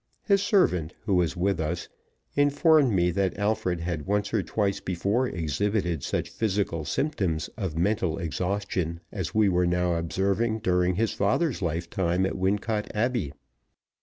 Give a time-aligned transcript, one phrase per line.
[0.23, 1.87] His servant, who was with us,
[2.35, 8.17] informed me that Alfred had once or twice before exhibited such physical symptoms of mental
[8.17, 13.31] exhaustion as we were now observing during his father's lifetime at Wincot Abbey.